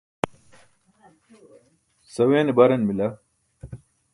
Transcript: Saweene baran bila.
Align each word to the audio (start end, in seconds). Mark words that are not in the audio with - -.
Saweene 2.13 2.51
baran 2.57 2.81
bila. 2.87 3.07